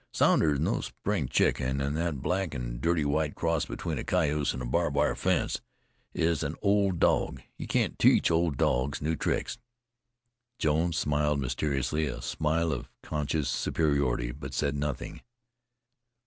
[0.11, 4.51] "Sounder is no spring chicken; an' that black and dirty white cross between a cayuse
[4.51, 5.61] an' a barb wire fence
[6.15, 7.39] is an old dog.
[7.59, 9.59] You can't teach old dogs new tricks."
[10.57, 15.21] Jones smiled mysteriously, a smile of conscious superiority, but said nothing.